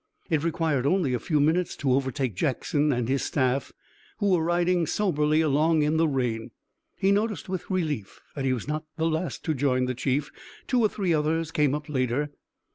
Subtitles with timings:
[0.31, 3.71] It required only a few minutes to overtake Jackson and his staff,
[4.17, 6.49] who were riding soberly along in the rain.
[6.97, 10.31] He noticed with relief that he was not the last to join the chief.
[10.65, 12.31] Two or three others came up later.